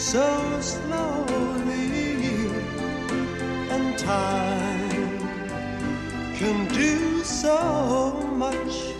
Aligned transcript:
so 0.00 0.58
slowly, 0.62 2.48
and 3.70 3.98
time 3.98 5.18
can 6.36 6.66
do 6.72 7.22
so 7.22 8.12
much. 8.34 8.99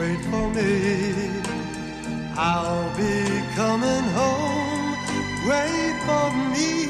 wait 0.00 0.20
for 0.30 0.48
me. 0.50 1.30
I'll 2.34 2.88
be 2.96 3.16
coming 3.54 4.06
home, 4.18 4.96
wait 5.46 5.96
for 6.06 6.28
me. 6.52 6.89